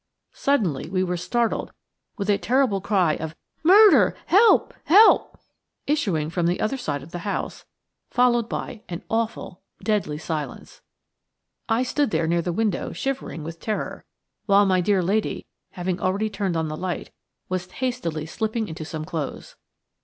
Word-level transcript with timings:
Suddenly 0.33 0.89
we 0.89 1.03
were 1.03 1.15
startled 1.15 1.73
with 2.17 2.27
a 2.27 2.39
terrible 2.39 2.81
cry 2.81 3.17
of 3.17 3.35
"Murder! 3.61 4.15
Help! 4.25 4.73
Help!" 4.85 5.39
issuing 5.85 6.31
from 6.31 6.47
the 6.47 6.59
other 6.59 6.75
side 6.75 7.03
of 7.03 7.11
the 7.11 7.19
house, 7.19 7.65
followed 8.09 8.49
by 8.49 8.81
an 8.89 9.03
awful, 9.11 9.61
deadly 9.83 10.17
silence. 10.17 10.81
I 11.69 11.83
stood 11.83 12.09
there 12.09 12.25
near 12.25 12.41
the 12.41 12.51
window 12.51 12.91
shivering 12.93 13.43
with 13.43 13.59
terror, 13.59 14.03
while 14.47 14.65
my 14.65 14.81
dear 14.81 15.03
lady, 15.03 15.45
having 15.73 15.99
already 15.99 16.31
turned 16.31 16.57
on 16.57 16.67
the 16.67 16.75
light, 16.75 17.11
was 17.47 17.69
hastily 17.69 18.25
slipping 18.25 18.67
into 18.67 18.83
some 18.83 19.05
clothes. 19.05 19.55